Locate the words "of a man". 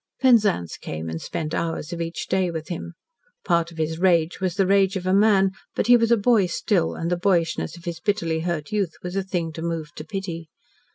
4.95-5.51